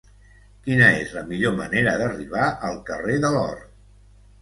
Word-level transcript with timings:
Quina 0.67 0.87
és 1.01 1.11
la 1.17 1.23
millor 1.27 1.55
manera 1.61 1.95
d'arribar 2.01 2.49
al 2.73 2.83
carrer 2.91 3.23
de 3.27 3.35
l'Or? 3.39 3.65